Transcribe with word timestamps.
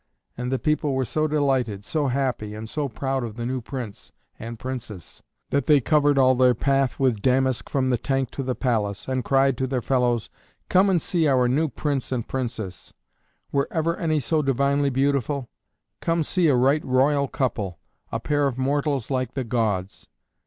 And 0.35 0.51
the 0.51 0.57
people 0.57 0.95
were 0.95 1.05
so 1.05 1.27
delighted, 1.27 1.85
so 1.85 2.07
happy 2.07 2.55
and 2.55 2.67
so 2.67 2.89
proud 2.89 3.23
of 3.23 3.35
the 3.35 3.45
new 3.45 3.61
Prince 3.61 4.11
and 4.39 4.57
Princess, 4.57 5.21
that 5.51 5.67
they 5.67 5.79
covered 5.79 6.17
all 6.17 6.33
their 6.33 6.55
path 6.55 6.99
with 6.99 7.21
damask 7.21 7.69
from 7.69 7.91
the 7.91 7.99
tank 7.99 8.31
to 8.31 8.41
the 8.41 8.55
palace, 8.55 9.07
and 9.07 9.23
cried 9.23 9.59
to 9.59 9.67
their 9.67 9.79
fellows, 9.83 10.31
"Come 10.69 10.89
and 10.89 10.99
see 10.99 11.27
our 11.27 11.47
new 11.47 11.69
Prince 11.69 12.11
and 12.11 12.27
Princess! 12.27 12.95
Were 13.51 13.67
ever 13.69 13.95
any 13.95 14.19
so 14.19 14.41
divinely 14.41 14.89
beautiful? 14.89 15.51
Come 15.99 16.23
see 16.23 16.47
a 16.47 16.55
right 16.55 16.83
royal 16.83 17.27
couple, 17.27 17.77
a 18.11 18.19
pair 18.19 18.47
of 18.47 18.57
mortals 18.57 19.11
like 19.11 19.35
the 19.35 19.43
gods!" 19.43 20.07